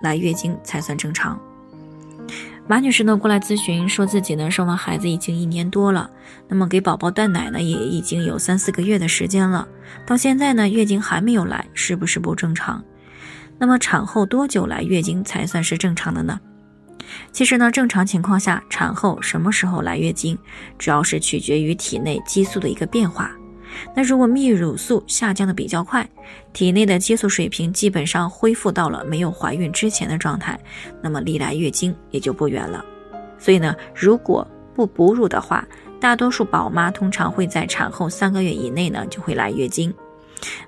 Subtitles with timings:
[0.00, 1.40] 来月经才算正常。
[2.66, 6.10] 马女士呢过来咨询，说自己呢生完孩子已经一年多了，
[6.48, 9.66] 那么给宝宝断奶呢也已经有三四个月的时间了，
[10.06, 12.84] 到现在呢月经还没有来，是不是不正常？
[13.58, 16.38] 那么产后多久来月经才算是正常的呢？
[17.32, 20.38] 其实呢正常情况下，产后什么时候来月经，
[20.76, 23.32] 主要是取决于体内激素的一个变化。
[23.94, 26.08] 那如果泌乳素下降的比较快，
[26.52, 30.58] 体内的激素水平基本上恢复到了没有怀孕之前的状态，
[31.02, 32.84] 那么离来月经也就不远了。
[33.38, 35.66] 所以呢，如果不哺乳的话，
[36.00, 39.92] 大多数宝妈通常会在产后三个月以内呢就会来月经。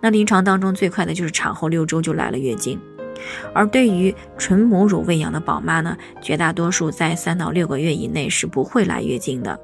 [0.00, 2.80] 那临床当中最快的就是产后六周就来了月经，
[3.52, 9.58] 而对于纯母乳喂养的宝妈呢，绝大多数在三到六个月以内是不会来月经的。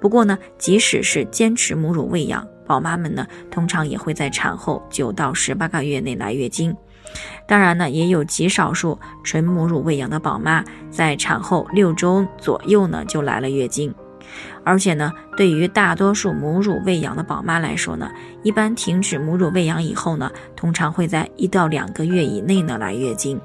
[0.00, 6.76] 不过呢，即使是坚持母乳喂养，宝妈们呢，通常也会在产后九到十八个月内来月经。
[7.46, 13.94] 当然呢，也有极少数纯母乳喂养的宝妈，在产后六周左右呢就来了月经。
[14.64, 18.10] 而且呢，对于大多数母乳喂养的宝妈来说呢，
[18.42, 23.40] 一般停止母乳喂养以后呢，通常会在一到两个月以内呢来月经。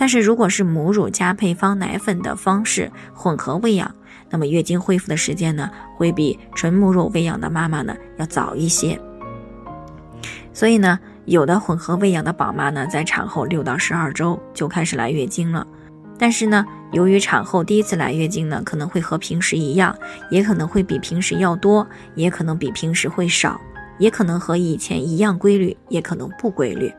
[0.00, 3.92] 但是如果是母乳加配方奶粉的方式混合喂养，
[4.30, 8.96] 那么月经恢复的时间呢，会比纯母乳喂养的妈妈呢要早一些。
[10.52, 15.66] 所以呢，有的混合喂养的宝妈呢，在产后六到十二周就开始来月经了。
[16.16, 19.96] 但是呢，由于产后第一次来月经呢，可能会和平时一样，
[20.30, 21.84] 也可能会比平时要多，
[22.14, 23.60] 也可能比平时会少，
[23.98, 26.92] 也可能和以前一样规律，也可能不规律。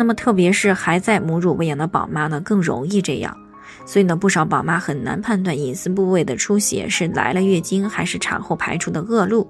[0.00, 3.36] 那么，特别是还在母乳喂养的宝妈呢，更容易这样。
[3.84, 9.46] 所以呢，不少宝妈很难判断隐私部位的出血是来了月经还是产后排出的恶露。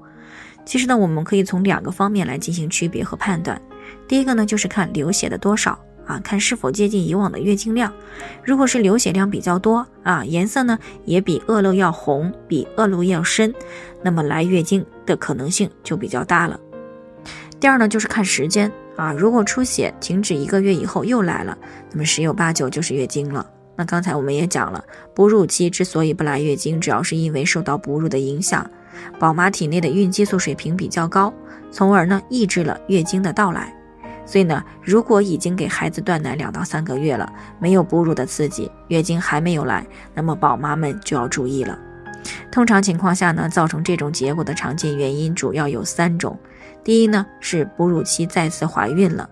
[0.67, 3.63] 其实呢，我们可以从两个方面来进行区别和判断。
[4.09, 7.93] 第一个呢，就是看流血的多少啊，看是否接近以往的月经量。
[8.45, 13.55] 如果是流血量比较多啊，颜色呢也比恶露要红，比恶露要深，
[14.03, 16.59] 那么来月经的可能性就比较大了。
[17.61, 21.57] 第二呢，就是看时间啊，如果出血停止一个月以后又来了，
[21.91, 23.49] 那么十有八九就是月经了。
[23.77, 24.85] 那刚才我们也讲了，
[25.15, 28.69] 哺乳期之所以不来月经，主要是因为受到哺乳的影响，
[29.19, 31.33] 宝妈体内的孕激素水平比较高，
[31.71, 33.75] 从而呢抑制了月经的到来。
[34.27, 41.79] 所以呢，如果已经给孩子断奶两到三个月了，没有哺乳的刺激，月经还没有来，那么宝妈们就要注意了。
[42.53, 46.39] 通常情况下呢，造成这种结果的常见原因主要有三种：
[46.85, 49.29] 第一呢是哺乳期再次怀孕了；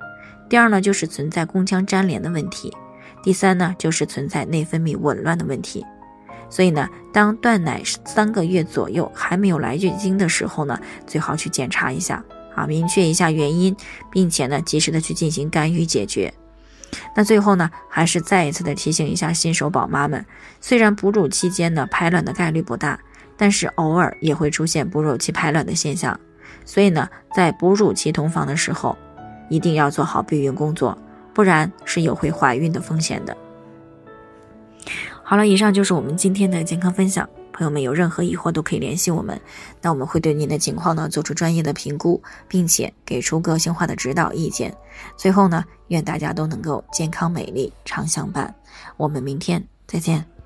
[0.49, 2.73] 第二呢就是存在宫腔粘连的问题。
[3.21, 5.85] 第三呢，就是存在内分泌紊乱的问题，
[6.49, 13.77] 所以呢，当断奶三个月左右还没有来月经的时候呢，最好去检查一下啊，明确一下原因，
[14.11, 16.33] 并且呢，及时的去进行干预解决。
[17.15, 20.25] 那最后呢，还是再一次的提醒一下新手宝妈们，
[20.61, 22.99] 虽然哺乳期间呢排卵的概率不大，
[23.37, 26.19] 但是偶尔也会出现哺乳期排卵的现象，
[26.65, 28.97] 所以呢，在哺乳期同房的时候，
[29.49, 30.97] 一定要做好避孕工作。
[31.35, 33.37] 不然是有会怀孕的风险的。
[35.23, 37.29] 好了，以上就是我们今天的健康分享。
[37.53, 39.41] 朋友们有任何疑惑都可以联系我们，
[39.81, 44.75] 那我们会对您的情况呢做出专业的评估，并且给出个性化的指导意见。
[45.17, 48.53] 最后呢，愿大家都能够健康美丽常相伴。
[48.97, 50.38] 我们明天再见。